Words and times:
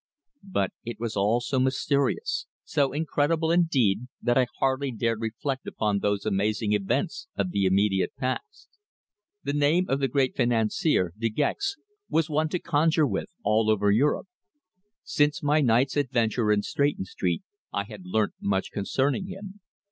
But 0.41 0.71
it 0.83 0.99
was 0.99 1.15
all 1.15 1.41
so 1.41 1.59
mysterious, 1.59 2.47
so 2.63 2.91
incredible 2.91 3.51
indeed, 3.51 4.07
that 4.19 4.35
I 4.35 4.47
hardly 4.57 4.91
dared 4.91 5.21
reflect 5.21 5.67
upon 5.67 5.99
those 5.99 6.25
amazing 6.25 6.73
events 6.73 7.27
of 7.35 7.51
the 7.51 7.65
immediate 7.65 8.15
past. 8.17 8.67
The 9.43 9.53
name 9.53 9.87
of 9.87 9.99
the 9.99 10.07
great 10.07 10.35
financier, 10.35 11.13
De 11.19 11.29
Gex, 11.29 11.75
was 12.09 12.31
one 12.31 12.49
to 12.49 12.57
conjure 12.57 13.05
with 13.05 13.29
all 13.43 13.69
over 13.69 13.91
Europe. 13.91 14.25
Since 15.03 15.43
my 15.43 15.61
night's 15.61 15.95
adventure 15.95 16.51
in 16.51 16.63
Stretton 16.63 17.05
Street 17.05 17.43
I 17.71 17.83
had 17.83 18.01
learnt 18.03 18.33
much 18.39 18.71
concerning 18.71 19.27
him. 19.27 19.59